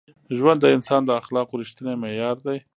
ژوند 0.37 0.59
د 0.61 0.65
انسان 0.75 1.01
د 1.05 1.09
اخلاقو 1.21 1.59
رښتینی 1.61 1.93
معیار 2.01 2.37
دی. 2.45 2.57